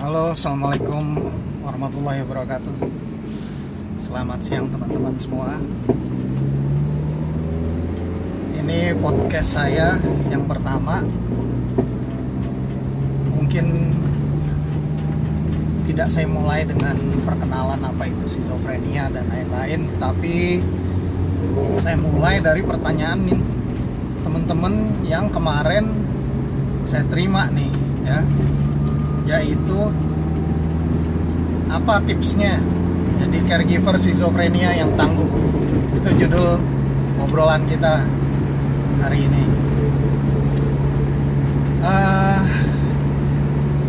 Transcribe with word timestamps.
Halo, 0.00 0.32
assalamualaikum 0.32 1.20
warahmatullahi 1.60 2.24
wabarakatuh. 2.24 2.72
Selamat 4.00 4.40
siang 4.40 4.72
teman-teman 4.72 5.12
semua. 5.20 5.60
Ini 8.56 8.96
podcast 9.04 9.60
saya 9.60 10.00
yang 10.32 10.48
pertama. 10.48 11.04
Mungkin 13.36 13.92
tidak 15.84 16.08
saya 16.08 16.24
mulai 16.24 16.64
dengan 16.64 16.96
perkenalan 17.20 17.84
apa 17.84 18.08
itu 18.08 18.24
skizofrenia 18.32 19.12
dan 19.12 19.28
lain-lain, 19.28 19.92
tapi 20.00 20.64
saya 21.84 22.00
mulai 22.00 22.40
dari 22.40 22.64
pertanyaan 22.64 23.28
teman-teman 24.24 25.04
yang 25.04 25.28
kemarin 25.28 25.84
saya 26.88 27.04
terima 27.12 27.52
nih 27.52 27.83
ya 28.04 28.20
yaitu 29.24 29.90
apa 31.74 31.98
tipsnya? 32.06 32.60
Jadi 33.18 33.38
caregiver 33.50 33.96
schizophrenia 33.98 34.76
yang 34.78 34.94
tangguh. 34.94 35.26
Itu 35.96 36.08
judul 36.22 36.60
obrolan 37.18 37.66
kita 37.66 38.04
hari 39.02 39.26
ini. 39.26 39.42
Uh, 41.84 42.40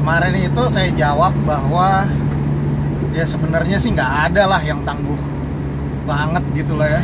kemarin 0.02 0.36
itu 0.36 0.64
saya 0.68 0.90
jawab 0.92 1.32
bahwa 1.48 2.04
ya 3.16 3.24
sebenarnya 3.24 3.80
sih 3.80 3.96
nggak 3.96 4.32
ada 4.32 4.44
lah 4.50 4.62
yang 4.66 4.84
tangguh 4.84 5.20
banget 6.10 6.44
gitu 6.58 6.74
lah 6.76 6.90
ya. 6.90 7.02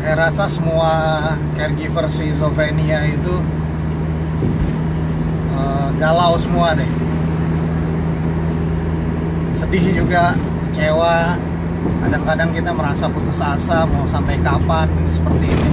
Saya 0.00 0.14
rasa 0.26 0.46
semua 0.46 0.92
caregiver 1.58 2.06
schizophrenia 2.06 3.10
itu 3.10 3.34
galau 5.96 6.36
semua 6.36 6.76
deh. 6.76 6.88
Sedih 9.56 10.04
juga 10.04 10.36
kecewa. 10.68 11.36
Kadang-kadang 12.04 12.50
kita 12.52 12.70
merasa 12.76 13.08
putus 13.08 13.40
asa 13.40 13.88
mau 13.88 14.04
sampai 14.04 14.36
kapan 14.44 14.88
seperti 15.08 15.48
ini. 15.48 15.72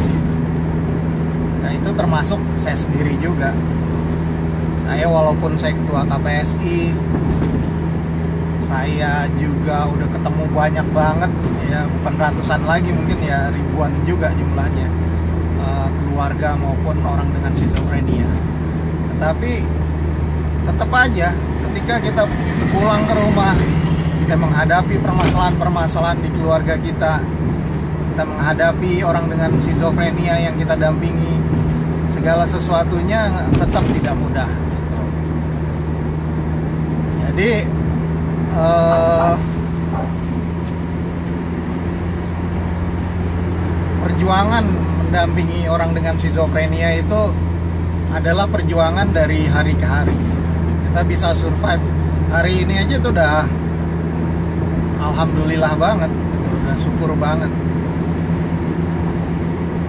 Nah 1.60 1.72
itu 1.76 1.90
termasuk 1.92 2.40
saya 2.56 2.78
sendiri 2.80 3.20
juga. 3.20 3.52
Saya 4.88 5.08
walaupun 5.08 5.60
saya 5.60 5.76
ketua 5.76 6.08
KPSI 6.08 6.92
saya 8.64 9.30
juga 9.38 9.86
udah 9.86 10.08
ketemu 10.10 10.44
banyak 10.50 10.88
banget 10.98 11.32
ya 11.70 11.86
bukan 11.86 12.14
ratusan 12.18 12.66
lagi 12.66 12.90
mungkin 12.90 13.22
ya 13.22 13.52
ribuan 13.52 13.92
juga 14.08 14.32
jumlahnya. 14.34 14.90
Uh, 15.64 15.88
keluarga 16.04 16.56
maupun 16.60 17.00
orang 17.04 17.28
dengan 17.32 17.52
schizophrenia. 17.56 18.28
Tetapi 19.14 19.83
tetap 20.64 20.90
aja 20.92 21.36
ketika 21.70 21.96
kita 22.00 22.24
pulang 22.72 23.04
ke 23.06 23.14
rumah 23.14 23.56
kita 24.24 24.40
menghadapi 24.40 24.96
permasalahan-permasalahan 25.04 26.20
di 26.24 26.30
keluarga 26.32 26.80
kita. 26.80 27.20
Kita 28.14 28.24
menghadapi 28.24 29.04
orang 29.04 29.26
dengan 29.28 29.58
schizophrenia 29.60 30.38
yang 30.40 30.56
kita 30.56 30.80
dampingi. 30.80 31.34
Segala 32.14 32.48
sesuatunya 32.48 33.52
tetap 33.58 33.84
tidak 33.90 34.16
mudah 34.16 34.48
gitu. 34.48 34.98
jadi 37.34 37.52
uh, 38.54 39.34
perjuangan 44.06 44.66
mendampingi 45.04 45.68
orang 45.68 45.92
dengan 45.98 46.16
schizophrenia 46.16 47.02
itu 47.02 47.22
adalah 48.14 48.46
perjuangan 48.46 49.10
dari 49.10 49.50
hari 49.50 49.74
ke 49.74 49.84
hari 49.84 50.33
kita 50.94 51.10
bisa 51.10 51.34
survive. 51.34 51.82
Hari 52.30 52.70
ini 52.70 52.78
aja 52.78 53.02
tuh 53.02 53.10
udah 53.10 53.50
alhamdulillah 55.02 55.74
banget. 55.74 56.14
Gitu. 56.14 56.54
udah 56.54 56.76
syukur 56.78 57.10
banget. 57.18 57.50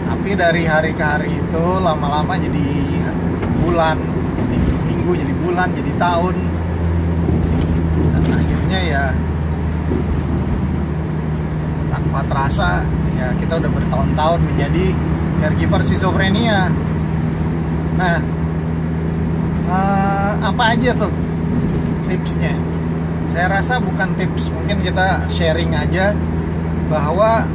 Tapi 0.08 0.30
dari 0.32 0.64
hari 0.64 0.96
ke 0.96 1.04
hari 1.04 1.44
itu 1.44 1.64
lama-lama 1.84 2.40
jadi 2.40 2.68
bulan 3.60 4.00
jadi 4.32 4.56
minggu 4.88 5.12
jadi 5.12 5.34
bulan 5.44 5.68
jadi 5.76 5.92
tahun. 6.00 6.36
Dan 8.08 8.24
akhirnya 8.24 8.80
ya 8.80 9.04
tanpa 11.92 12.24
terasa 12.32 12.80
ya 13.12 13.28
kita 13.44 13.60
udah 13.60 13.70
bertahun-tahun 13.76 14.40
menjadi 14.40 14.96
caregiver 15.44 15.84
schizophrenia. 15.84 16.72
Nah 18.00 18.24
uh, 19.68 20.13
apa 20.40 20.74
aja 20.74 20.96
tuh 20.96 21.12
tipsnya? 22.10 22.54
Saya 23.28 23.60
rasa 23.60 23.82
bukan 23.82 24.14
tips 24.14 24.50
mungkin 24.54 24.82
kita 24.82 25.26
sharing 25.30 25.74
aja 25.74 26.14
bahwa 26.86 27.46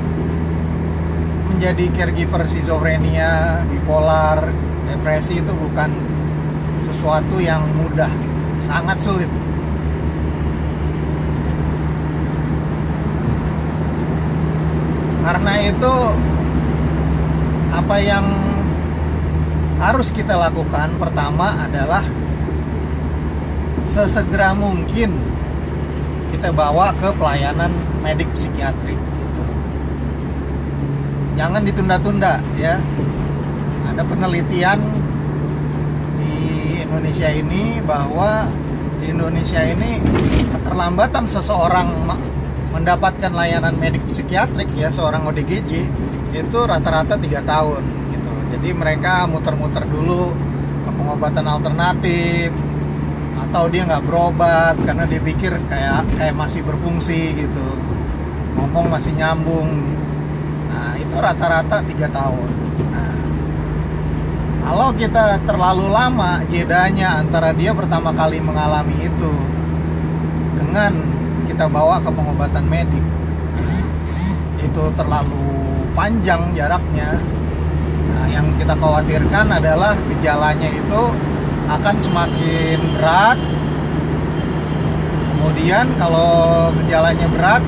menjadi 1.54 1.92
caregiver 1.92 2.44
schizophrenia 2.48 3.64
bipolar 3.68 4.48
depresi 4.88 5.40
itu 5.44 5.54
bukan 5.56 5.92
sesuatu 6.84 7.38
yang 7.40 7.64
mudah 7.76 8.10
sangat 8.66 8.98
sulit. 9.00 9.32
Karena 15.24 15.54
itu 15.62 15.94
apa 17.70 17.96
yang 18.02 18.26
harus 19.80 20.12
kita 20.12 20.36
lakukan 20.36 20.98
pertama 21.00 21.56
adalah 21.64 22.04
sesegera 23.90 24.54
mungkin 24.54 25.10
kita 26.30 26.54
bawa 26.54 26.94
ke 27.02 27.10
pelayanan 27.18 27.74
medik 28.06 28.30
psikiatri 28.38 28.94
gitu. 28.94 29.42
jangan 31.34 31.66
ditunda-tunda 31.66 32.38
ya 32.62 32.78
ada 33.90 34.06
penelitian 34.06 34.80
di 36.22 36.34
Indonesia 36.86 37.34
ini 37.34 37.82
bahwa 37.82 38.46
di 39.02 39.10
Indonesia 39.10 39.66
ini 39.66 39.98
keterlambatan 40.54 41.26
seseorang 41.26 41.90
mendapatkan 42.70 43.34
layanan 43.34 43.74
medik 43.82 44.06
psikiatrik 44.06 44.70
ya 44.78 44.94
seorang 44.94 45.26
ODGJ 45.26 45.72
itu 46.30 46.60
rata-rata 46.62 47.18
tiga 47.18 47.42
tahun 47.42 47.82
gitu 48.14 48.32
jadi 48.54 48.70
mereka 48.78 49.26
muter-muter 49.26 49.82
dulu 49.90 50.30
ke 50.86 50.90
pengobatan 50.94 51.46
alternatif 51.50 52.54
atau 53.48 53.72
dia 53.72 53.88
nggak 53.88 54.04
berobat 54.04 54.76
karena 54.84 55.08
dia 55.08 55.22
pikir 55.24 55.56
kayak 55.72 56.06
kayak 56.20 56.36
masih 56.36 56.62
berfungsi 56.62 57.34
gitu. 57.40 57.68
Ngomong 58.60 58.92
masih 58.92 59.16
nyambung. 59.16 59.70
Nah 60.70 61.00
itu 61.00 61.16
rata-rata 61.16 61.82
tiga 61.88 62.12
tahun. 62.12 62.50
Nah 62.92 63.16
kalau 64.68 64.90
kita 64.94 65.42
terlalu 65.48 65.88
lama 65.90 66.44
jedanya 66.52 67.24
antara 67.24 67.56
dia 67.56 67.72
pertama 67.74 68.14
kali 68.14 68.38
mengalami 68.44 69.08
itu 69.08 69.34
dengan 70.60 70.94
kita 71.50 71.66
bawa 71.66 71.98
ke 72.04 72.12
pengobatan 72.14 72.68
medik 72.70 73.06
itu 74.60 74.84
terlalu 74.94 75.48
panjang 75.98 76.54
jaraknya. 76.54 77.18
Nah 78.14 78.26
yang 78.30 78.46
kita 78.62 78.78
khawatirkan 78.78 79.48
adalah 79.50 79.98
gejalanya 80.12 80.70
itu 80.70 81.02
akan 81.70 81.96
semakin 82.02 82.78
berat. 82.98 83.38
Kemudian 85.38 85.86
kalau 86.02 86.74
gejalanya 86.82 87.28
berat 87.30 87.64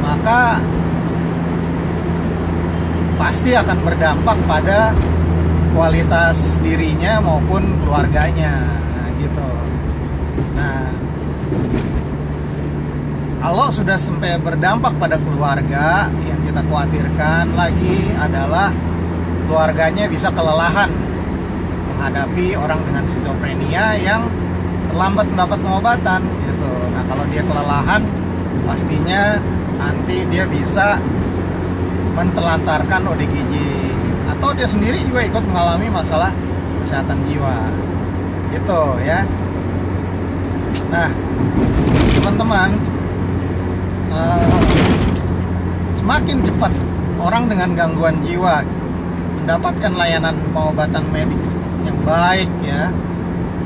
maka 0.00 0.62
pasti 3.20 3.52
akan 3.52 3.78
berdampak 3.84 4.38
pada 4.48 4.96
kualitas 5.76 6.58
dirinya 6.64 7.20
maupun 7.20 7.62
keluarganya. 7.84 8.64
Nah, 8.70 9.08
gitu. 9.18 9.50
Nah 10.56 10.88
kalau 13.40 13.66
sudah 13.72 13.98
sampai 13.98 14.38
berdampak 14.40 14.94
pada 15.00 15.16
keluarga 15.20 16.08
yang 16.24 16.40
kita 16.46 16.60
khawatirkan 16.64 17.56
lagi 17.56 18.08
adalah 18.16 18.70
keluarganya 19.48 20.06
bisa 20.06 20.30
kelelahan 20.30 21.09
menghadapi 22.00 22.56
orang 22.56 22.80
dengan 22.88 23.04
schizophrenia 23.04 23.92
yang 24.00 24.24
terlambat 24.88 25.28
mendapat 25.28 25.60
pengobatan 25.60 26.24
gitu. 26.48 26.72
Nah, 26.96 27.04
kalau 27.04 27.28
dia 27.28 27.44
kelelahan 27.44 28.00
pastinya 28.64 29.36
nanti 29.76 30.24
dia 30.32 30.48
bisa 30.48 30.96
mentelantarkan 32.16 33.04
ODGJ 33.04 33.54
atau 34.32 34.48
dia 34.56 34.64
sendiri 34.64 34.96
juga 35.04 35.28
ikut 35.28 35.44
mengalami 35.44 35.92
masalah 35.92 36.32
kesehatan 36.80 37.20
jiwa. 37.28 37.68
Gitu 38.48 38.80
ya. 39.04 39.20
Nah, 40.88 41.12
teman-teman 42.16 42.80
uh, 44.08 44.56
semakin 46.00 46.40
cepat 46.48 46.72
orang 47.20 47.44
dengan 47.44 47.76
gangguan 47.76 48.16
jiwa 48.24 48.64
mendapatkan 49.44 49.92
layanan 49.92 50.40
pengobatan 50.56 51.04
medik 51.12 51.59
baik 52.02 52.50
ya. 52.64 52.88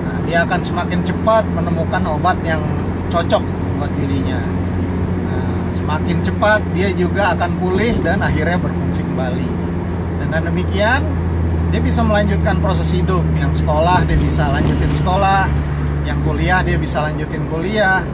Nah, 0.04 0.16
dia 0.26 0.38
akan 0.46 0.60
semakin 0.60 1.00
cepat 1.06 1.44
menemukan 1.52 2.02
obat 2.08 2.38
yang 2.42 2.60
cocok 3.08 3.42
buat 3.80 3.92
dirinya. 3.98 4.40
Nah, 5.30 5.70
semakin 5.70 6.22
cepat 6.24 6.60
dia 6.72 6.90
juga 6.94 7.34
akan 7.34 7.50
pulih 7.58 7.94
dan 8.02 8.20
akhirnya 8.20 8.58
berfungsi 8.58 9.02
kembali. 9.06 9.50
Dengan 10.24 10.50
demikian 10.50 11.00
dia 11.74 11.80
bisa 11.82 12.00
melanjutkan 12.06 12.58
proses 12.62 12.90
hidup. 12.94 13.22
Yang 13.38 13.64
sekolah 13.64 14.06
dia 14.06 14.18
bisa 14.18 14.50
lanjutin 14.50 14.92
sekolah. 14.94 15.50
Yang 16.04 16.18
kuliah 16.22 16.60
dia 16.62 16.76
bisa 16.78 17.02
lanjutin 17.02 17.42
kuliah. 17.50 18.04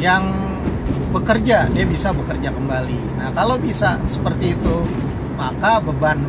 Yang 0.00 0.24
bekerja 1.10 1.66
dia 1.70 1.84
bisa 1.86 2.14
bekerja 2.14 2.54
kembali. 2.54 3.18
Nah 3.18 3.34
kalau 3.34 3.58
bisa 3.58 3.98
seperti 4.06 4.54
itu 4.54 4.86
maka 5.34 5.80
beban 5.82 6.20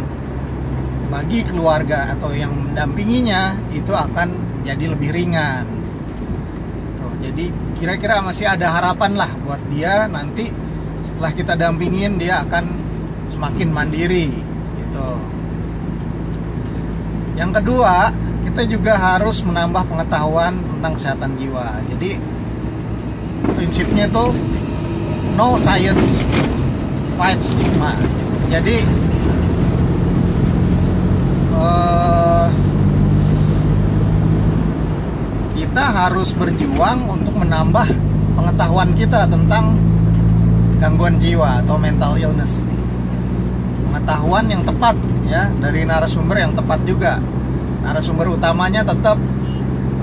bagi 1.12 1.44
keluarga 1.44 2.16
atau 2.16 2.31
yang 2.31 2.56
mendampinginya 2.56 3.60
itu 3.75 3.92
akan 3.92 4.31
jadi 4.63 4.96
lebih 4.96 5.12
ringan. 5.12 5.68
Gitu. 6.80 7.08
Jadi 7.28 7.46
kira-kira 7.75 8.24
masih 8.24 8.48
ada 8.48 8.72
harapan 8.72 9.19
lah 9.19 9.30
buat 9.44 9.60
dia 9.68 10.08
nanti 10.08 10.48
setelah 11.04 11.31
kita 11.36 11.54
dampingin 11.60 12.16
dia 12.16 12.42
akan 12.48 12.63
semakin 13.28 13.69
mandiri. 13.75 14.31
Gitu. 14.80 15.10
Yang 17.36 17.52
kedua, 17.60 18.16
kita 18.48 18.62
juga 18.68 18.94
harus 18.96 19.44
menambah 19.44 19.84
pengetahuan 19.88 20.56
tentang 20.56 20.94
kesehatan 20.96 21.31
jiwa. 21.36 21.68
Jadi 21.92 22.19
prinsipnya 23.57 24.06
itu 24.07 24.25
no 25.36 25.56
science 25.57 26.24
fight 27.18 27.40
stigma. 27.40 27.96
Jadi 28.52 28.84
uh, 31.56 32.50
kita 35.71 35.88
harus 35.88 36.35
berjuang 36.35 37.07
untuk 37.07 37.31
menambah 37.31 37.88
pengetahuan 38.35 38.91
kita 38.91 39.23
tentang 39.23 39.71
gangguan 40.83 41.15
jiwa 41.15 41.63
atau 41.63 41.79
mental 41.79 42.19
illness. 42.19 42.68
Pengetahuan 43.88 44.51
yang 44.51 44.68
tepat 44.68 45.00
ya 45.31 45.47
dari 45.63 45.88
narasumber 45.88 46.44
yang 46.44 46.51
tepat 46.51 46.75
juga. 46.83 47.23
Narasumber 47.88 48.35
utamanya 48.35 48.83
tetap 48.83 49.15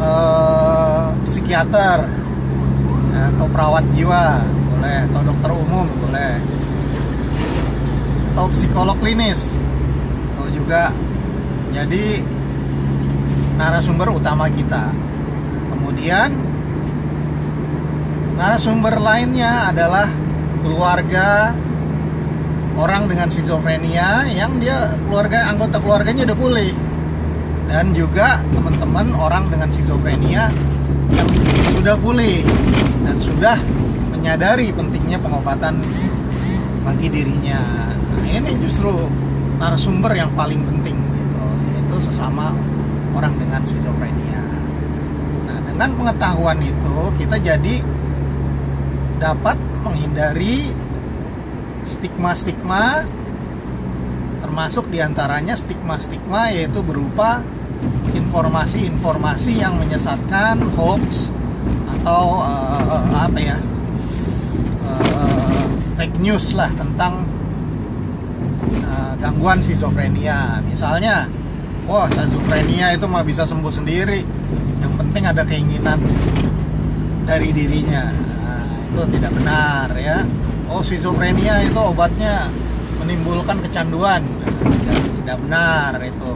uh, 0.01 1.13
psikiater 1.29 2.09
ya, 3.13 3.29
atau 3.37 3.45
perawat 3.53 3.85
jiwa 3.93 4.41
boleh 4.73 5.05
atau 5.13 5.21
dokter 5.21 5.53
umum 5.53 5.85
boleh 6.01 6.33
atau 8.33 8.49
psikolog 8.57 8.97
klinis 9.05 9.61
atau 10.33 10.49
juga 10.49 10.97
jadi 11.77 12.25
narasumber 13.61 14.17
utama 14.17 14.49
kita 14.49 14.97
kemudian 15.89 16.37
narasumber 18.37 19.01
lainnya 19.01 19.73
adalah 19.73 20.13
keluarga 20.61 21.57
orang 22.77 23.09
dengan 23.09 23.33
skizofrenia 23.33 24.29
yang 24.29 24.61
dia 24.61 25.01
keluarga 25.09 25.49
anggota 25.49 25.81
keluarganya 25.81 26.29
udah 26.29 26.37
pulih 26.37 26.77
dan 27.73 27.97
juga 27.97 28.45
teman-teman 28.53 29.17
orang 29.17 29.49
dengan 29.49 29.73
skizofrenia 29.73 30.53
yang 31.17 31.29
sudah 31.73 31.97
pulih 31.97 32.45
dan 33.09 33.17
sudah 33.17 33.57
menyadari 34.13 34.69
pentingnya 34.77 35.17
pengobatan 35.25 35.81
bagi 36.85 37.09
dirinya. 37.09 37.65
Nah, 38.13 38.29
ini 38.29 38.61
justru 38.61 38.93
narasumber 39.57 40.13
yang 40.13 40.29
paling 40.37 40.61
penting 40.69 41.01
sesama 41.99 42.55
orang 43.17 43.35
dengan 43.43 43.67
skizofrenia. 43.67 44.28
Dengan 45.79 45.95
pengetahuan 45.95 46.59
itu 46.59 46.99
kita 47.23 47.39
jadi 47.39 47.79
dapat 49.23 49.55
menghindari 49.87 50.75
stigma-stigma 51.87 53.07
termasuk 54.43 54.91
di 54.91 54.99
antaranya 54.99 55.55
stigma-stigma 55.55 56.51
yaitu 56.51 56.83
berupa 56.83 57.47
informasi-informasi 58.11 59.63
yang 59.63 59.79
menyesatkan 59.79 60.67
hoax 60.75 61.31
atau 62.03 62.43
uh, 62.43 63.15
apa 63.15 63.39
ya 63.39 63.59
uh, 64.83 65.63
fake 65.95 66.19
news 66.19 66.59
lah 66.59 66.75
tentang 66.75 67.23
uh, 68.83 69.15
gangguan 69.23 69.63
skizofrenia 69.63 70.59
misalnya 70.67 71.31
wah 71.87 72.11
schizophrenia 72.11 72.99
itu 72.99 73.07
mah 73.07 73.23
bisa 73.23 73.47
sembuh 73.47 73.71
sendiri 73.71 74.27
yang 74.79 74.93
penting 74.97 75.25
ada 75.27 75.43
keinginan 75.45 75.99
dari 77.29 77.53
dirinya. 77.53 78.09
Nah, 78.15 78.65
itu 78.89 79.01
tidak 79.19 79.33
benar 79.37 79.89
ya. 79.99 80.25
Oh 80.69 80.81
schizophrenia 80.85 81.65
itu 81.65 81.81
obatnya 81.81 82.49
menimbulkan 83.03 83.61
kecanduan. 83.65 84.25
Nah, 84.25 85.01
tidak 85.23 85.39
benar 85.45 85.93
itu. 86.01 86.33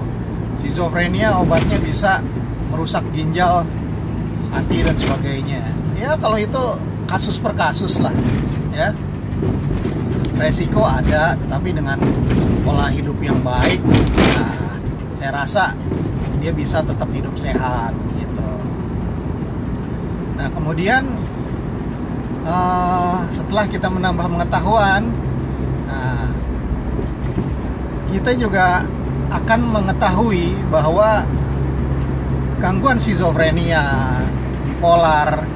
Schizophrenia 0.61 1.37
obatnya 1.41 1.79
bisa 1.81 2.21
merusak 2.73 3.05
ginjal 3.12 3.65
hati 4.53 4.85
dan 4.85 4.97
sebagainya. 4.97 5.62
Ya 5.97 6.17
kalau 6.19 6.37
itu 6.37 6.65
kasus 7.09 7.37
per 7.41 7.53
kasus 7.56 8.00
lah 8.00 8.12
ya. 8.73 8.93
Resiko 10.33 10.83
ada 10.83 11.39
tetapi 11.39 11.71
dengan 11.71 12.00
pola 12.62 12.89
hidup 12.89 13.19
yang 13.23 13.39
baik 13.43 13.79
nah, 14.39 14.79
saya 15.15 15.31
rasa 15.35 15.65
dia 16.39 16.50
bisa 16.55 16.83
tetap 16.83 17.06
hidup 17.11 17.35
sehat 17.39 17.94
nah 20.43 20.50
kemudian 20.50 21.06
uh, 22.43 23.23
setelah 23.31 23.71
kita 23.71 23.87
menambah 23.87 24.27
pengetahuan 24.27 25.06
nah, 25.87 26.27
kita 28.11 28.35
juga 28.35 28.83
akan 29.31 29.61
mengetahui 29.71 30.50
bahwa 30.69 31.25
gangguan 32.61 33.00
skizofrenia, 33.00 33.83
bipolar, 34.69 35.47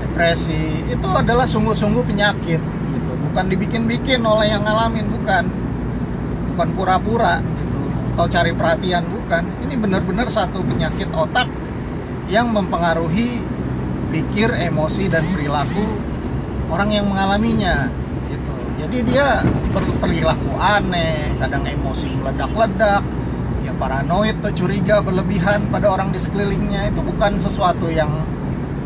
depresi 0.00 0.86
itu 0.88 1.08
adalah 1.10 1.44
sungguh-sungguh 1.44 2.04
penyakit 2.06 2.60
gitu, 2.62 3.12
bukan 3.28 3.44
dibikin-bikin 3.50 4.22
oleh 4.22 4.54
yang 4.54 4.62
ngalamin 4.62 5.10
bukan, 5.10 5.44
bukan 6.54 6.68
pura-pura 6.78 7.42
atau 8.16 8.24
cari 8.30 8.56
perhatian 8.56 9.04
bukan. 9.10 9.44
Ini 9.68 9.74
benar-benar 9.76 10.30
satu 10.30 10.64
penyakit 10.64 11.10
otak 11.12 11.50
yang 12.30 12.48
mempengaruhi 12.54 13.42
pikir 14.16 14.48
emosi 14.48 15.12
dan 15.12 15.20
perilaku 15.28 15.84
orang 16.72 16.88
yang 16.88 17.04
mengalaminya 17.04 17.92
gitu. 18.32 18.54
Jadi 18.80 19.04
dia 19.12 19.44
perilaku 20.00 20.56
aneh 20.56 21.36
kadang 21.36 21.68
emosi 21.68 22.08
meledak-ledak 22.16 23.04
ya 23.60 23.72
paranoid 23.76 24.40
atau 24.40 24.52
curiga 24.56 25.04
berlebihan 25.04 25.68
pada 25.68 25.92
orang 25.92 26.16
di 26.16 26.20
sekelilingnya. 26.20 26.96
Itu 26.96 27.04
bukan 27.04 27.36
sesuatu 27.36 27.92
yang 27.92 28.08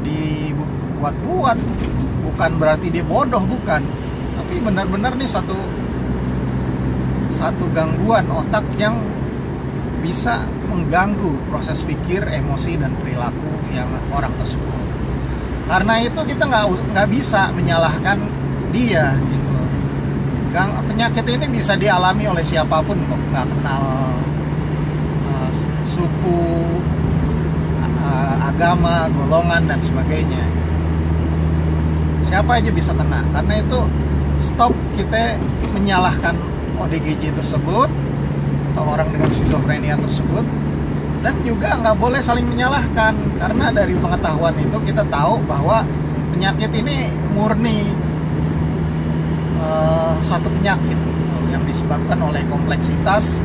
dibuat-buat 0.03 1.59
bukan 2.27 2.51
berarti 2.59 2.91
dia 2.91 3.07
bodoh 3.07 3.47
bukan. 3.47 3.87
Tapi 4.35 4.55
benar-benar 4.67 5.15
nih 5.15 5.31
satu 5.31 5.55
satu 7.31 7.71
gangguan 7.71 8.27
otak 8.35 8.67
yang 8.83 8.99
bisa 10.03 10.43
mengganggu 10.67 11.39
proses 11.53 11.85
pikir, 11.85 12.25
emosi 12.25 12.81
dan 12.81 12.91
perilaku 12.99 13.53
yang 13.71 13.87
orang 14.11 14.33
tersebut. 14.41 14.80
Karena 15.71 15.95
itu 16.03 16.21
kita 16.27 16.51
nggak 16.51 16.67
nggak 16.91 17.09
bisa 17.15 17.55
menyalahkan 17.55 18.19
dia 18.75 19.15
gitu. 19.15 19.51
Gang, 20.51 20.75
penyakit 20.83 21.23
ini 21.31 21.47
bisa 21.47 21.79
dialami 21.79 22.27
oleh 22.27 22.43
siapa 22.43 22.83
pun 22.83 22.99
kok, 22.99 23.21
nggak 23.31 23.47
kenal 23.55 23.83
uh, 25.31 25.51
suku, 25.87 26.43
uh, 28.03 28.35
agama, 28.51 29.07
golongan 29.15 29.71
dan 29.71 29.79
sebagainya. 29.79 30.43
Siapa 32.27 32.59
aja 32.59 32.75
bisa 32.75 32.91
kena. 32.91 33.23
Karena 33.31 33.63
itu 33.63 33.79
stop 34.43 34.75
kita 34.99 35.39
menyalahkan 35.71 36.35
ODGJ 36.83 37.31
tersebut 37.39 37.87
atau 38.75 38.85
orang 38.91 39.07
dengan 39.15 39.31
schizophrenia 39.39 39.95
tersebut 40.03 40.43
dan 41.21 41.37
juga 41.45 41.77
nggak 41.77 41.97
boleh 42.01 42.21
saling 42.25 42.49
menyalahkan. 42.49 43.13
Karena 43.37 43.67
dari 43.73 43.97
pengetahuan 43.97 44.57
itu 44.61 44.77
kita 44.85 45.05
tahu 45.09 45.41
bahwa 45.45 45.85
penyakit 46.33 46.73
ini 46.73 47.13
murni 47.37 47.89
uh, 49.61 50.17
suatu 50.25 50.49
penyakit 50.61 50.97
gitu, 50.97 51.39
yang 51.53 51.65
disebabkan 51.69 52.19
oleh 52.21 52.45
kompleksitas 52.49 53.45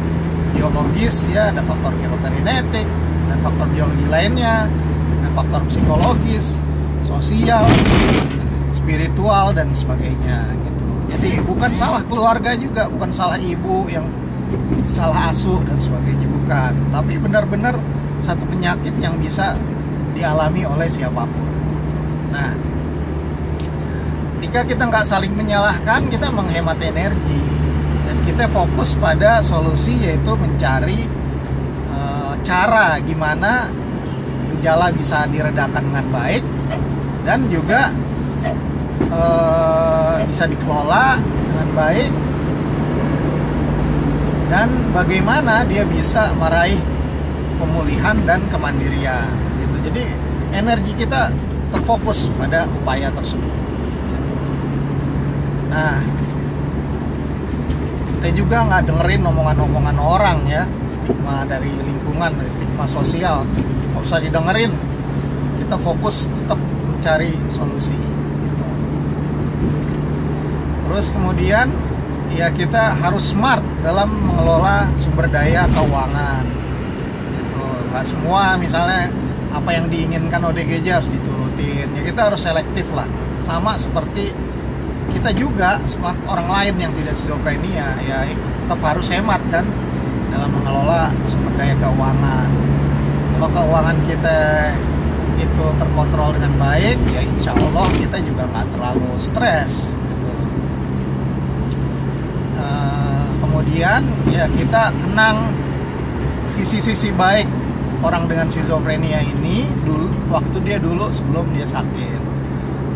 biologis 0.56 1.28
ya 1.28 1.52
ada 1.52 1.60
faktor 1.68 1.92
genetik 2.00 2.88
dan 3.28 3.38
faktor 3.44 3.68
biologi 3.74 4.06
lainnya 4.08 4.70
dan 5.20 5.32
faktor 5.36 5.62
psikologis 5.68 6.62
sosial 7.04 7.66
spiritual 8.72 9.52
dan 9.52 9.74
sebagainya 9.76 10.46
gitu. 10.56 10.86
Jadi 11.12 11.30
bukan 11.44 11.72
salah 11.74 12.06
keluarga 12.06 12.54
juga 12.56 12.88
bukan 12.88 13.10
salah 13.10 13.42
ibu 13.42 13.90
yang 13.90 14.06
salah 14.90 15.30
asuh 15.34 15.62
dan 15.66 15.78
sebagainya. 15.82 16.28
Bukan. 16.30 16.74
Tapi 16.94 17.14
benar-benar 17.18 17.76
satu 18.22 18.46
penyakit 18.50 18.94
yang 19.02 19.18
bisa 19.18 19.58
dialami 20.16 20.64
oleh 20.66 20.88
siapa 20.88 21.28
pun. 21.28 21.50
Nah, 22.32 22.52
ketika 24.40 24.62
kita 24.66 24.84
nggak 24.88 25.06
saling 25.06 25.34
menyalahkan, 25.36 26.08
kita 26.08 26.32
menghemat 26.32 26.80
energi. 26.80 27.42
Dan 28.06 28.18
kita 28.24 28.46
fokus 28.54 28.94
pada 28.96 29.42
solusi 29.42 29.98
yaitu 29.98 30.32
mencari 30.38 31.10
e, 31.90 32.00
cara 32.46 33.02
gimana 33.02 33.74
gejala 34.54 34.94
bisa 34.94 35.26
diredakan 35.26 35.90
dengan 35.90 36.06
baik 36.14 36.46
dan 37.26 37.50
juga 37.50 37.90
e, 39.10 39.22
bisa 40.30 40.46
dikelola 40.46 41.18
dengan 41.18 41.70
baik 41.74 42.10
dan 44.50 44.70
bagaimana 44.94 45.66
dia 45.66 45.82
bisa 45.86 46.30
meraih 46.38 46.78
pemulihan 47.58 48.18
dan 48.28 48.44
kemandirian 48.54 49.26
gitu. 49.58 49.76
Jadi 49.90 50.04
energi 50.54 50.92
kita 50.94 51.34
terfokus 51.74 52.30
pada 52.38 52.70
upaya 52.70 53.10
tersebut. 53.10 53.54
Nah, 55.74 56.00
kita 58.16 58.28
juga 58.32 58.64
nggak 58.64 58.84
dengerin 58.88 59.22
omongan-omongan 59.28 59.98
orang 60.00 60.40
ya, 60.48 60.64
stigma 60.94 61.44
dari 61.50 61.70
lingkungan, 61.70 62.32
stigma 62.48 62.86
sosial, 62.88 63.44
nggak 63.92 64.04
usah 64.06 64.20
didengerin. 64.24 64.72
Kita 65.66 65.76
fokus 65.82 66.30
tetap 66.30 66.60
mencari 66.62 67.34
solusi. 67.50 67.98
Terus 70.86 71.12
kemudian 71.12 71.68
ya 72.36 72.52
kita 72.52 73.00
harus 73.00 73.32
smart 73.32 73.64
dalam 73.80 74.12
mengelola 74.12 74.92
sumber 75.00 75.32
daya 75.32 75.64
keuangan. 75.72 76.44
Gitu. 77.32 77.64
Gak 77.96 78.06
semua 78.06 78.60
misalnya 78.60 79.10
apa 79.56 79.72
yang 79.72 79.88
diinginkan 79.88 80.44
ODGJ 80.44 80.88
harus 80.92 81.10
diturutin. 81.10 81.88
Ya 81.96 82.02
kita 82.04 82.28
harus 82.28 82.44
selektif 82.44 82.86
lah. 82.92 83.08
Sama 83.40 83.80
seperti 83.80 84.36
kita 85.16 85.32
juga 85.32 85.80
orang 86.28 86.50
lain 86.52 86.76
yang 86.90 86.92
tidak 86.98 87.16
skizofrenia 87.16 87.88
ya 88.04 88.28
tetap 88.36 88.82
harus 88.84 89.08
hemat 89.14 89.40
kan 89.48 89.64
dalam 90.30 90.52
mengelola 90.52 91.08
sumber 91.32 91.56
daya 91.56 91.76
keuangan. 91.80 92.50
Kalau 93.36 93.50
keuangan 93.52 93.98
kita 94.08 94.40
itu 95.36 95.66
terkontrol 95.76 96.32
dengan 96.32 96.56
baik, 96.56 96.96
ya 97.12 97.20
insya 97.20 97.52
Allah 97.52 97.88
kita 98.00 98.18
juga 98.24 98.48
nggak 98.48 98.68
terlalu 98.72 99.12
stres 99.20 99.95
kemudian 103.66 104.06
ya 104.30 104.46
kita 104.54 104.94
kenang 104.94 105.50
sisi-sisi 106.46 107.10
baik 107.18 107.50
orang 108.06 108.30
dengan 108.30 108.46
skizofrenia 108.46 109.26
ini 109.26 109.66
dulu 109.82 110.06
waktu 110.30 110.62
dia 110.62 110.78
dulu 110.78 111.10
sebelum 111.10 111.50
dia 111.50 111.66
sakit 111.66 112.22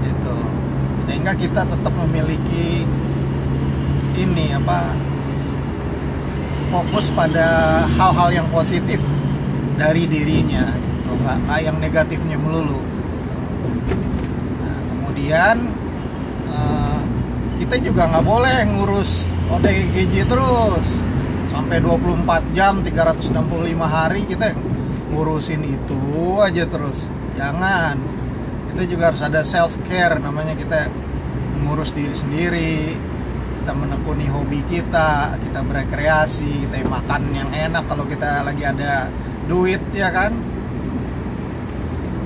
gitu. 0.06 0.38
Sehingga 1.10 1.34
kita 1.34 1.66
tetap 1.66 1.90
memiliki 2.06 2.86
ini 4.14 4.54
apa 4.54 4.94
fokus 6.70 7.10
pada 7.18 7.82
hal-hal 7.98 8.30
yang 8.30 8.48
positif 8.54 9.02
dari 9.74 10.06
dirinya 10.06 10.70
gitu. 10.70 11.18
Nggak 11.18 11.60
yang 11.66 11.82
negatifnya 11.82 12.38
melulu 12.38 12.78
nah, 14.62 14.80
kemudian 14.86 15.66
uh, 16.54 17.02
kita 17.58 17.82
juga 17.82 18.06
nggak 18.06 18.26
boleh 18.30 18.58
ngurus 18.70 19.34
ODGJ 19.50 20.30
terus. 20.30 21.02
Sampai 21.50 21.82
24 21.82 22.54
jam 22.54 22.86
365 22.86 23.34
hari 23.84 24.22
kita 24.30 24.54
ngurusin 25.10 25.66
itu 25.66 26.02
aja 26.40 26.64
terus. 26.70 27.10
Jangan. 27.34 27.98
Kita 28.74 28.84
juga 28.86 29.04
harus 29.12 29.22
ada 29.26 29.42
self 29.42 29.74
care 29.90 30.22
namanya 30.22 30.54
kita 30.54 30.88
ngurus 31.66 31.92
diri 31.92 32.16
sendiri 32.16 32.96
kita 33.60 33.76
menekuni 33.76 34.26
hobi 34.32 34.64
kita 34.66 35.36
kita 35.38 35.60
berekreasi 35.62 36.66
kita 36.66 36.82
makan 36.90 37.30
yang 37.36 37.52
enak 37.52 37.86
kalau 37.86 38.02
kita 38.08 38.42
lagi 38.42 38.66
ada 38.66 39.12
duit 39.46 39.78
ya 39.94 40.10
kan? 40.10 40.34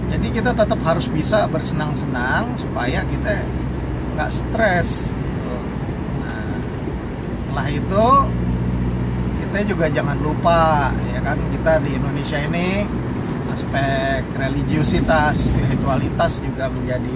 Jadi 0.08 0.28
kita 0.30 0.54
tetap 0.54 0.78
harus 0.86 1.10
bisa 1.10 1.50
bersenang-senang 1.52 2.54
supaya 2.54 3.02
kita 3.10 3.44
nggak 4.14 4.30
stres 4.30 5.10
setelah 7.54 7.70
itu 7.70 8.06
kita 9.46 9.60
juga 9.70 9.86
jangan 9.86 10.18
lupa 10.26 10.90
ya 11.14 11.22
kan 11.22 11.38
kita 11.54 11.86
di 11.86 12.02
Indonesia 12.02 12.42
ini 12.50 12.82
aspek 13.54 14.26
religiusitas 14.42 15.54
spiritualitas 15.54 16.42
juga 16.42 16.66
menjadi 16.74 17.14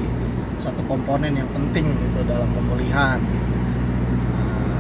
satu 0.62 0.86
komponen 0.86 1.42
yang 1.42 1.50
penting 1.50 1.90
gitu 1.90 2.22
dalam 2.30 2.46
pemulihan. 2.54 3.18
Nah, 4.38 4.78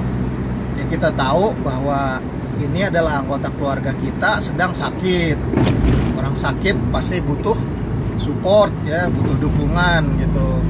ya 0.77 0.85
kita 0.93 1.09
tahu 1.17 1.57
bahwa 1.65 2.21
ini 2.61 2.85
adalah 2.85 3.25
anggota 3.25 3.49
keluarga 3.57 3.97
kita 3.97 4.37
sedang 4.37 4.77
sakit. 4.77 5.41
Orang 6.21 6.37
sakit 6.37 6.77
pasti 6.93 7.17
butuh 7.17 7.57
support 8.21 8.69
ya 8.85 9.09
butuh 9.09 9.41
dukungan 9.41 10.21
gitu. 10.21 10.61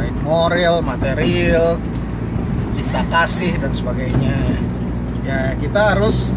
Baik 0.00 0.16
moral 0.24 0.80
material 0.80 1.76
cinta 2.74 3.00
kasih 3.10 3.56
dan 3.62 3.72
sebagainya. 3.72 4.36
Ya 5.24 5.56
kita 5.56 5.96
harus 5.96 6.36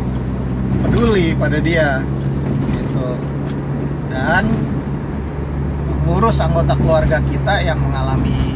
peduli 0.86 1.36
pada 1.36 1.60
dia 1.60 2.02
gitu. 2.78 3.10
Dan 4.08 4.54
mengurus 6.06 6.40
anggota 6.40 6.74
keluarga 6.80 7.20
kita 7.28 7.62
yang 7.62 7.84
mengalami 7.84 8.56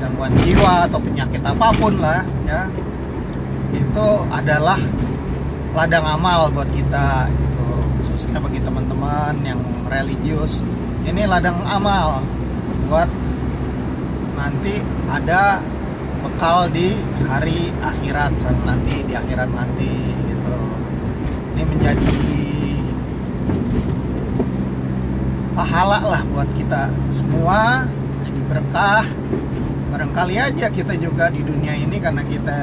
gangguan 0.00 0.32
jiwa 0.42 0.88
atau 0.88 0.98
penyakit 1.02 1.42
apa 1.44 1.68
pun 1.76 1.94
lah 2.00 2.24
ya. 2.48 2.70
Itu 3.76 4.24
adalah 4.32 4.80
ladang 5.76 6.06
amal 6.08 6.48
buat 6.56 6.70
kita 6.72 7.28
gitu. 7.28 7.66
Khususnya 8.00 8.40
bagi 8.40 8.64
teman-teman 8.64 9.36
yang 9.44 9.60
religius 9.86 10.64
ini 11.06 11.22
ladang 11.28 11.62
amal 11.68 12.24
buat 12.90 13.06
nanti 14.34 14.82
ada 15.06 15.62
bekal 16.26 16.66
di 16.74 16.90
hari 17.22 17.70
akhirat 17.78 18.34
nanti 18.66 19.06
di 19.06 19.14
akhirat 19.14 19.46
nanti 19.46 19.94
gitu. 20.26 20.58
Ini 21.54 21.62
menjadi 21.62 22.18
pahala 25.54 26.02
lah 26.02 26.22
buat 26.34 26.50
kita 26.58 26.90
semua 27.14 27.86
jadi 28.26 28.40
berkah. 28.50 29.06
Barangkali 29.94 30.34
aja 30.34 30.66
kita 30.66 30.98
juga 30.98 31.30
di 31.30 31.46
dunia 31.46 31.78
ini 31.78 32.02
karena 32.02 32.26
kita 32.26 32.58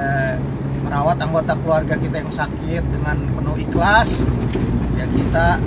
merawat 0.84 1.24
anggota 1.24 1.56
keluarga 1.64 1.96
kita 1.96 2.20
yang 2.20 2.30
sakit 2.30 2.84
dengan 2.84 3.16
penuh 3.32 3.58
ikhlas 3.64 4.28
ya 5.00 5.08
kita 5.08 5.58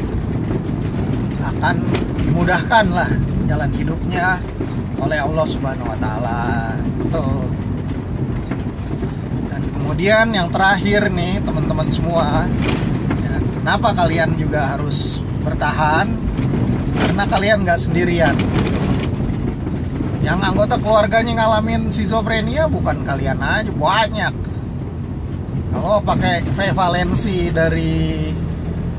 akan 1.42 1.76
dimudahkan 2.20 2.86
lah 2.92 3.08
jalan 3.48 3.72
hidupnya 3.72 4.36
oleh 5.00 5.18
Allah 5.18 5.46
Subhanahu 5.48 5.88
wa 5.88 5.98
taala. 5.98 6.76
Itu 7.00 7.24
kemudian 9.86 10.34
yang 10.34 10.50
terakhir 10.50 11.14
nih 11.14 11.38
teman-teman 11.46 11.86
semua 11.94 12.42
ya, 13.22 13.38
kenapa 13.38 13.94
kalian 13.94 14.34
juga 14.34 14.74
harus 14.74 15.22
bertahan? 15.46 16.10
Karena 16.98 17.22
kalian 17.30 17.62
nggak 17.62 17.78
sendirian. 17.78 18.34
Yang 20.26 20.38
anggota 20.42 20.74
keluarganya 20.82 21.38
ngalamin 21.38 21.94
schizophrenia 21.94 22.66
bukan 22.66 23.06
kalian 23.06 23.38
aja 23.38 23.70
banyak. 23.70 24.34
Kalau 25.70 26.02
pakai 26.02 26.42
prevalensi 26.58 27.54
dari 27.54 28.34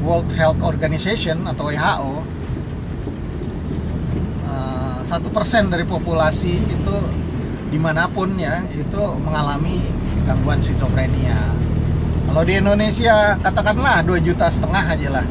World 0.07 0.31
Health 0.39 0.63
Organization 0.63 1.43
atau 1.51 1.67
WHO 1.67 2.13
eh, 4.47 4.97
satu 5.03 5.27
persen 5.35 5.67
dari 5.67 5.83
populasi 5.83 6.63
itu 6.63 6.95
di 7.67 7.75
mana 7.75 8.07
pun 8.07 8.39
ya 8.39 8.63
itu 8.71 9.03
mengalami 9.19 10.06
gangguan 10.27 10.59
skizofrenia. 10.59 11.39
Kalau 12.27 12.43
di 12.43 12.59
Indonesia 12.59 13.39
katakanlah 13.39 14.03
2 14.03 14.19
juta 14.27 14.51
setengah 14.51 14.83
aja 14.83 15.09
lah. 15.09 15.25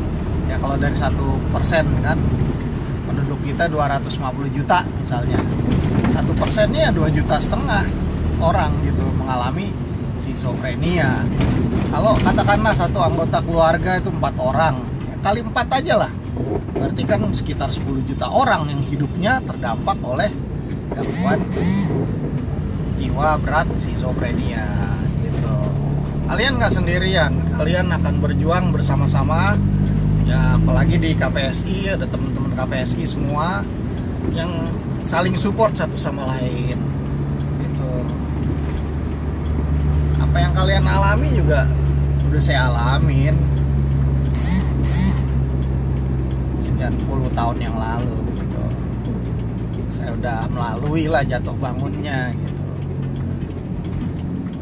Ya 0.49 0.57
kalau 0.57 0.81
dari 0.81 0.97
satu 0.97 1.37
persen 1.53 1.85
kan 2.00 2.17
penduduk 3.05 3.37
kita 3.45 3.69
250 3.69 4.57
juta 4.57 4.81
misalnya. 4.97 5.37
Satu 6.17 6.33
persennya 6.33 6.88
2 6.97 7.12
juta 7.12 7.37
setengah 7.37 7.85
orang 8.41 8.73
gitu 8.81 9.05
mengalami 9.21 9.69
skizofrenia. 10.17 11.21
Kalau 11.93 12.17
katakanlah 12.25 12.73
satu 12.73 12.99
anggota 13.05 13.45
keluarga 13.45 14.00
itu 14.00 14.09
empat 14.09 14.35
orang 14.41 14.81
ya, 15.05 15.15
kali 15.21 15.45
empat 15.45 15.69
aja 15.76 15.95
lah. 16.09 16.12
Berarti 16.73 17.03
kan 17.05 17.21
sekitar 17.37 17.69
10 17.69 18.09
juta 18.09 18.33
orang 18.33 18.73
yang 18.73 18.81
hidupnya 18.81 19.45
terdampak 19.45 20.00
oleh 20.00 20.33
gangguan 20.93 21.41
jiwa 22.97 23.38
berat 23.41 23.69
skizofrenia 23.76 24.87
kalian 26.26 26.59
nggak 26.59 26.75
sendirian 26.75 27.33
kalian 27.55 27.87
akan 27.95 28.15
berjuang 28.19 28.75
bersama-sama. 28.75 29.55
Ya 30.26 30.59
apalagi 30.59 30.99
di 30.99 31.15
KPSI 31.15 31.95
ada 31.95 32.03
teman-teman 32.11 32.50
KPSI 32.59 33.07
semua 33.07 33.62
yang 34.35 34.50
saling 35.07 35.38
support 35.38 35.71
satu 35.79 35.95
sama 35.95 36.26
lain 36.35 36.75
itu 37.62 37.91
apa 40.19 40.37
yang 40.43 40.50
kalian 40.50 40.83
alami 40.83 41.31
juga 41.31 41.71
udah 42.26 42.43
saya 42.43 42.67
alamin. 42.75 43.38
Sekian 46.67 46.95
puluh 47.07 47.31
tahun 47.38 47.71
yang 47.71 47.79
lalu 47.79 48.19
gitu. 48.35 48.65
Saya 49.95 50.11
udah 50.19 50.50
melalui 50.50 51.07
lah 51.07 51.23
jatuh 51.23 51.55
bangunnya 51.55 52.35
gitu 52.35 52.56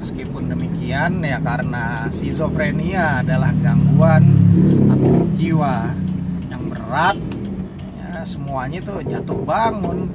meskipun 0.04 0.52
demikian 0.52 1.24
ya 1.24 1.40
karena 1.40 2.12
schizophrenia 2.12 3.24
adalah 3.24 3.56
gangguan 3.64 4.36
jiwa 5.32 5.96
yang 6.52 6.68
berat 6.68 7.16
ya 7.96 8.20
semuanya 8.28 8.84
itu 8.84 9.00
jatuh 9.08 9.40
bangun. 9.48 10.12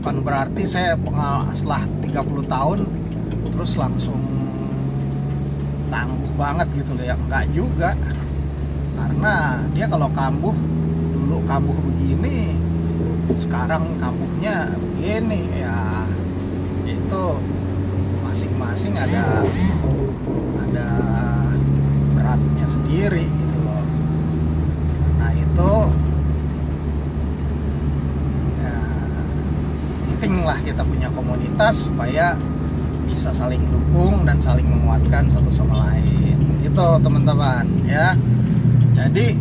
Bukan 0.00 0.24
berarti 0.24 0.64
saya 0.64 0.96
pengal 0.96 1.44
setelah 1.52 1.84
30 2.00 2.48
tahun 2.48 2.78
terus 3.52 3.76
langsung 3.76 4.24
tangguh 5.92 6.32
banget 6.40 6.72
gitu 6.80 6.96
loh 6.96 7.04
ya 7.04 7.12
enggak 7.20 7.44
juga. 7.52 7.92
Karena 8.96 9.60
dia 9.76 9.84
kalau 9.84 10.08
kambuh 10.16 10.56
dulu 11.12 11.44
kambuh 11.44 11.76
begini 11.92 12.56
sekarang 13.36 13.84
kambuhnya 14.00 14.72
begini 14.80 15.44
ya 15.60 16.08
itu 16.88 17.24
masing-masing 18.70 18.94
ada 19.02 19.42
ada 20.62 20.88
beratnya 22.14 22.66
sendiri 22.70 23.26
gitu 23.26 23.58
loh. 23.66 23.82
Nah 25.18 25.34
itu 25.34 25.72
ya, 28.62 28.78
penting 30.14 30.34
lah 30.46 30.58
kita 30.62 30.86
punya 30.86 31.10
komunitas 31.10 31.90
supaya 31.90 32.38
bisa 33.10 33.34
saling 33.34 33.58
dukung 33.74 34.22
dan 34.22 34.38
saling 34.38 34.70
menguatkan 34.70 35.26
satu 35.26 35.50
sama 35.50 35.90
lain. 35.90 36.38
Itu 36.62 36.86
teman-teman 37.02 37.66
ya. 37.90 38.14
Jadi 38.94 39.34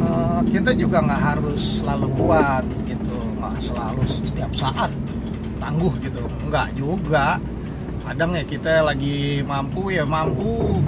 eh, 0.00 0.40
kita 0.48 0.70
juga 0.72 1.04
nggak 1.04 1.22
harus 1.36 1.84
selalu 1.84 2.08
kuat 2.16 2.64
gitu 2.88 3.17
nggak 3.48 3.64
selalu 3.64 4.02
setiap 4.06 4.52
saat 4.52 4.90
tangguh 5.58 5.92
gitu. 6.04 6.22
Nggak 6.48 6.68
juga. 6.76 7.40
Kadang 8.08 8.32
ya 8.32 8.44
kita 8.44 8.84
lagi 8.84 9.44
mampu 9.44 9.92
ya 9.92 10.04
mampu. 10.08 10.80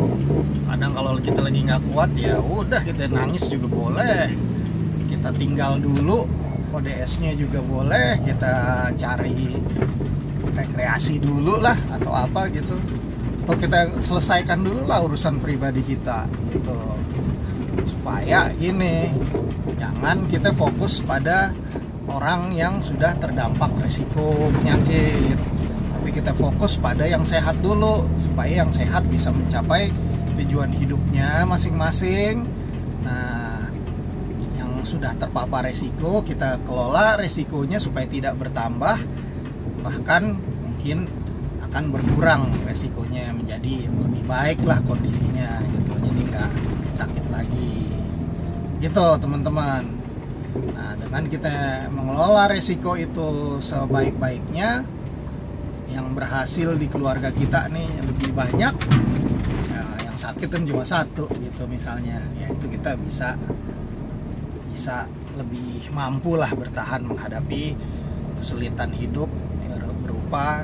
Kadang 0.69 0.93
kalau 0.97 1.19
kita 1.21 1.41
lagi 1.45 1.61
nggak 1.67 1.83
kuat 1.93 2.11
ya 2.17 2.41
udah 2.41 2.81
kita 2.81 3.11
nangis 3.13 3.49
juga 3.49 3.69
boleh. 3.69 4.33
Kita 5.11 5.29
tinggal 5.37 5.81
dulu 5.83 6.25
ODS-nya 6.73 7.37
juga 7.37 7.61
boleh. 7.61 8.21
Kita 8.25 8.89
cari 8.97 9.57
rekreasi 10.57 11.21
dulu 11.21 11.61
lah 11.61 11.77
atau 11.93 12.13
apa 12.15 12.49
gitu. 12.53 12.77
Atau 13.45 13.57
kita 13.57 13.91
selesaikan 14.01 14.65
dulu 14.65 14.87
lah 14.89 15.05
urusan 15.05 15.41
pribadi 15.45 15.85
kita 15.85 16.25
gitu. 16.55 16.79
Supaya 17.85 18.49
ini 18.57 19.13
jangan 19.77 20.25
kita 20.31 20.57
fokus 20.57 21.05
pada 21.05 21.53
orang 22.09 22.55
yang 22.57 22.81
sudah 22.81 23.13
terdampak 23.21 23.69
resiko 23.83 24.49
penyakit. 24.61 25.37
Tapi 25.93 26.09
kita 26.17 26.33
fokus 26.33 26.81
pada 26.81 27.05
yang 27.05 27.27
sehat 27.27 27.61
dulu 27.61 28.09
supaya 28.17 28.65
yang 28.65 28.73
sehat 28.73 29.05
bisa 29.13 29.29
mencapai 29.29 29.93
tujuan 30.41 30.73
hidupnya 30.73 31.45
masing-masing. 31.45 32.49
Nah 33.05 33.69
yang 34.57 34.81
sudah 34.81 35.13
terpapar 35.21 35.69
resiko 35.69 36.25
kita 36.25 36.57
kelola 36.65 37.21
resikonya 37.21 37.77
supaya 37.77 38.09
tidak 38.09 38.41
bertambah 38.41 38.97
bahkan 39.85 40.37
mungkin 40.41 41.05
akan 41.71 41.93
berkurang 41.93 42.51
resikonya 42.65 43.31
menjadi 43.37 43.87
lebih 43.87 44.25
baik 44.25 44.59
lah 44.65 44.81
kondisinya 44.89 45.61
gitu. 45.69 45.93
Jadi 46.01 46.23
nggak 46.33 46.51
sakit 46.97 47.25
lagi. 47.29 47.85
Gitu 48.81 49.07
teman-teman 49.21 50.00
nah 50.75 50.93
dengan 50.99 51.25
kita 51.31 51.87
mengelola 51.91 52.51
resiko 52.51 52.99
itu 52.99 53.59
sebaik-baiknya 53.63 54.83
yang 55.91 56.15
berhasil 56.15 56.75
di 56.79 56.87
keluarga 56.87 57.35
kita 57.35 57.67
nih 57.71 57.89
lebih 58.07 58.31
banyak 58.35 58.75
ya, 59.71 59.83
yang 60.07 60.17
sakit 60.19 60.49
kan 60.51 60.63
cuma 60.67 60.87
satu 60.87 61.27
gitu 61.43 61.67
misalnya 61.67 62.23
ya 62.39 62.51
itu 62.51 62.67
kita 62.71 62.95
bisa 62.99 63.35
bisa 64.71 65.11
lebih 65.35 65.91
mampu 65.91 66.39
lah 66.39 66.51
bertahan 66.55 67.03
menghadapi 67.03 67.75
kesulitan 68.39 68.95
hidup 68.95 69.31
berupa 70.31 70.63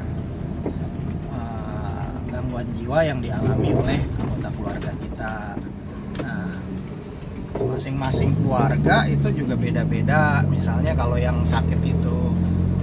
uh, 1.35 2.15
gangguan 2.31 2.67
jiwa 2.79 2.99
yang 3.03 3.19
dialami 3.19 3.71
oleh 3.75 3.99
anggota 4.23 4.49
keluarga 4.55 4.91
kita. 4.99 5.35
Masing-masing 7.57 8.37
keluarga 8.37 9.09
itu 9.09 9.33
juga 9.33 9.57
beda-beda. 9.57 10.45
Misalnya 10.45 10.93
kalau 10.93 11.17
yang 11.17 11.41
sakit 11.45 11.81
itu 11.81 12.19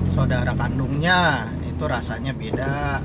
saudara 0.10 0.54
kandungnya 0.58 1.50
itu 1.66 1.84
rasanya 1.86 2.34
beda. 2.34 3.02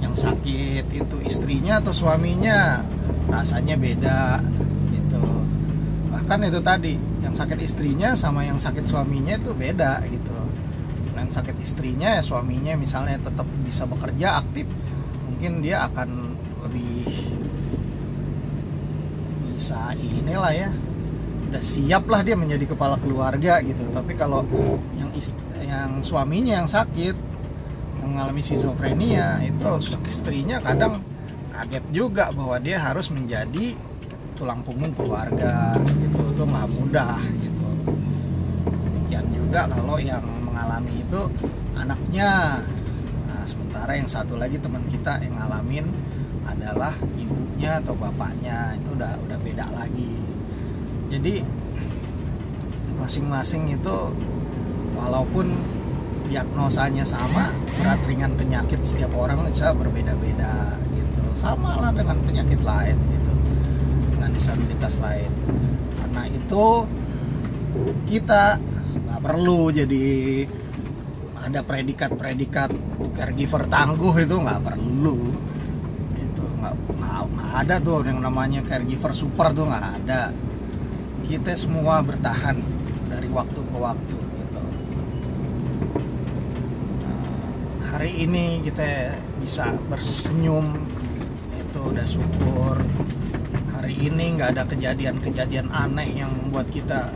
Yang 0.00 0.14
sakit 0.28 0.84
itu 0.92 1.16
istrinya 1.24 1.80
atau 1.80 1.92
suaminya 1.92 2.84
rasanya 3.28 3.76
beda 3.80 4.44
gitu. 4.92 5.24
Bahkan 6.12 6.40
itu 6.48 6.60
tadi 6.60 6.94
yang 7.20 7.32
sakit 7.36 7.60
istrinya 7.62 8.16
sama 8.16 8.44
yang 8.44 8.56
sakit 8.56 8.84
suaminya 8.84 9.36
itu 9.36 9.52
beda 9.52 10.02
gitu. 10.08 10.36
Yang 11.16 11.36
sakit 11.36 11.56
istrinya 11.60 12.16
ya 12.16 12.22
suaminya 12.24 12.74
misalnya 12.80 13.20
tetap 13.20 13.44
bisa 13.62 13.84
bekerja 13.84 14.40
aktif, 14.40 14.64
mungkin 15.28 15.60
dia 15.60 15.84
akan 15.84 16.32
lebih 16.64 17.04
bisa 19.44 19.92
inilah 20.00 20.52
ya 20.56 20.70
udah 21.50 21.58
siap 21.58 22.06
lah 22.06 22.22
dia 22.22 22.38
menjadi 22.38 22.62
kepala 22.62 22.94
keluarga 23.02 23.58
gitu. 23.66 23.82
Tapi 23.90 24.14
kalau 24.14 24.46
yang 24.94 25.10
ist 25.18 25.34
yang 25.58 25.98
suaminya 25.98 26.62
yang 26.62 26.70
sakit 26.70 27.18
mengalami 28.06 28.38
schizophrenia 28.38 29.42
itu 29.42 29.66
istrinya 30.06 30.62
kadang 30.62 31.02
kaget 31.50 31.84
juga 31.90 32.30
bahwa 32.30 32.56
dia 32.62 32.78
harus 32.78 33.10
menjadi 33.10 33.74
tulang 34.38 34.62
punggung 34.62 34.94
keluarga 34.94 35.74
gitu. 35.98 36.22
Itu 36.38 36.42
nggak 36.46 36.68
mudah 36.70 37.18
gitu. 37.18 37.68
Dan 39.10 39.26
juga 39.34 39.66
kalau 39.66 39.98
yang 39.98 40.22
mengalami 40.46 41.02
itu 41.02 41.20
anaknya. 41.74 42.62
Nah 43.26 43.42
sementara 43.42 43.98
yang 43.98 44.06
satu 44.06 44.38
lagi 44.38 44.54
teman 44.62 44.86
kita 44.86 45.18
yang 45.18 45.34
ngalamin 45.34 45.90
adalah 46.46 46.94
ibunya 47.18 47.82
atau 47.82 47.98
bapaknya. 47.98 48.78
Itu 48.78 48.94
udah 48.94 49.18
udah 49.26 49.38
beda 49.42 49.66
lagi 49.74 50.29
jadi 51.10 51.42
masing-masing 53.02 53.74
itu 53.74 53.96
walaupun 54.94 55.50
diagnosanya 56.30 57.02
sama 57.02 57.50
berat 57.66 57.98
ringan 58.06 58.38
penyakit 58.38 58.78
setiap 58.86 59.10
orang 59.18 59.42
bisa 59.50 59.74
berbeda-beda 59.74 60.78
gitu. 60.94 61.22
Sama 61.34 61.82
lah 61.82 61.90
dengan 61.90 62.22
penyakit 62.22 62.62
lain 62.62 62.94
gitu 62.94 63.32
dengan 64.14 64.30
disabilitas 64.30 65.02
lain. 65.02 65.32
Karena 65.98 66.22
itu 66.30 66.66
kita 68.06 68.62
nggak 68.94 69.20
perlu 69.26 69.74
jadi 69.74 70.06
ada 71.50 71.66
predikat-predikat 71.66 72.70
caregiver 73.18 73.66
tangguh 73.66 74.14
itu 74.22 74.36
nggak 74.38 74.62
perlu. 74.62 75.18
Itu 76.14 76.44
nggak 76.62 76.74
ada 77.50 77.82
tuh 77.82 78.06
yang 78.06 78.22
namanya 78.22 78.62
caregiver 78.62 79.10
super 79.10 79.50
tuh 79.50 79.66
nggak 79.66 80.06
ada 80.06 80.30
kita 81.30 81.54
semua 81.54 82.02
bertahan 82.02 82.58
dari 83.06 83.30
waktu 83.30 83.62
ke 83.62 83.76
waktu 83.78 84.18
gitu 84.18 84.62
nah, 87.06 87.94
hari 87.94 88.26
ini 88.26 88.66
kita 88.66 89.14
bisa 89.38 89.78
bersenyum 89.86 90.74
itu 91.54 91.78
udah 91.78 92.02
syukur 92.02 92.82
hari 93.78 93.94
ini 94.10 94.34
nggak 94.34 94.58
ada 94.58 94.66
kejadian-kejadian 94.66 95.70
aneh 95.70 96.18
yang 96.18 96.34
membuat 96.34 96.66
kita 96.66 97.14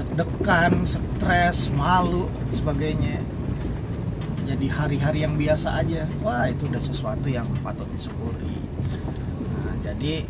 deg-degan, 0.00 0.88
stres, 0.88 1.68
malu, 1.76 2.28
sebagainya. 2.48 3.20
Jadi 4.48 4.66
hari-hari 4.66 5.22
yang 5.22 5.38
biasa 5.38 5.78
aja, 5.78 6.08
wah 6.24 6.50
itu 6.50 6.66
udah 6.66 6.82
sesuatu 6.82 7.30
yang 7.30 7.46
patut 7.62 7.86
disyukuri. 7.94 8.58
Nah, 9.54 9.74
jadi 9.86 10.26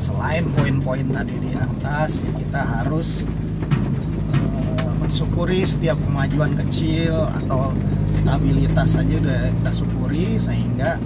selain 0.00 0.48
poin-poin 0.56 1.04
tadi 1.12 1.36
di 1.36 1.52
atas 1.52 2.24
ya 2.24 2.32
kita 2.40 2.62
harus 2.64 3.28
uh, 4.32 4.92
mensyukuri 4.96 5.60
setiap 5.68 6.00
kemajuan 6.00 6.56
kecil 6.66 7.28
atau 7.44 7.76
stabilitas 8.16 8.96
saja 8.96 9.14
udah 9.20 9.52
kita 9.52 9.72
syukuri 9.72 10.40
sehingga 10.40 10.96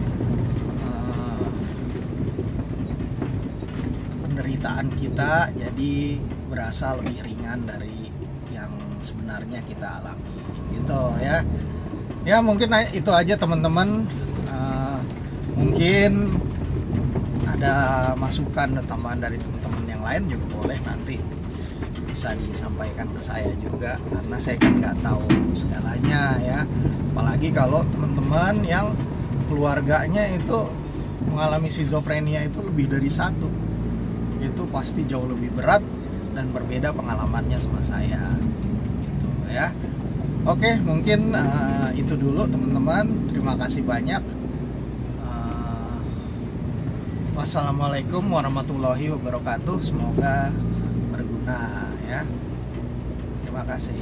eh, 0.83 1.46
penderitaan 4.24 4.88
kita 4.98 5.50
jadi 5.54 5.94
berasa 6.50 6.98
lebih 6.98 7.22
ringan 7.22 7.66
dari 7.66 8.11
yang 8.50 8.70
sebenarnya 8.98 9.62
kita 9.66 10.00
alami. 10.02 10.35
Gitu 10.74 11.02
ya. 11.22 11.38
Ya 12.24 12.38
mungkin 12.40 12.72
itu 12.94 13.11
aja 13.14 13.37
teman-teman. 13.37 14.09
Uh, 14.48 14.98
mungkin 15.54 16.35
ada 17.64 18.12
masukan 18.20 18.77
dan 18.77 18.85
tambahan 18.85 19.24
dari 19.24 19.40
teman-teman 19.40 19.85
yang 19.88 20.03
lain 20.05 20.22
juga 20.29 20.46
boleh 20.53 20.79
nanti 20.85 21.16
bisa 22.05 22.37
disampaikan 22.37 23.09
ke 23.09 23.20
saya 23.24 23.48
juga 23.57 23.96
karena 24.12 24.37
saya 24.37 24.57
kan 24.61 24.72
nggak 24.85 24.96
tahu 25.00 25.24
segalanya 25.57 26.37
ya. 26.44 26.61
Apalagi 27.16 27.48
kalau 27.57 27.81
teman-teman 27.88 28.61
yang 28.68 28.92
keluarganya 29.48 30.29
itu 30.29 30.68
mengalami 31.24 31.72
schizofrenia 31.72 32.44
itu 32.44 32.61
lebih 32.61 32.92
dari 32.92 33.09
satu 33.09 33.48
itu 34.44 34.62
pasti 34.68 35.09
jauh 35.09 35.24
lebih 35.24 35.57
berat 35.57 35.81
dan 36.37 36.53
berbeda 36.53 36.92
pengalamannya 36.92 37.57
sama 37.57 37.81
saya 37.81 38.20
gitu 39.00 39.27
ya. 39.48 39.72
Oke 40.44 40.77
mungkin 40.85 41.33
uh, 41.33 41.88
itu 41.96 42.12
dulu 42.12 42.44
teman-teman. 42.44 43.09
Terima 43.33 43.57
kasih 43.57 43.81
banyak 43.88 44.20
wassalamualaikum 47.35 48.31
warahmatullahi 48.31 49.11
wabarakatuh. 49.11 49.83
Semoga 49.83 50.55
berguna 51.11 51.90
ya. 52.07 52.23
Terima 53.42 53.66
kasih 53.66 53.99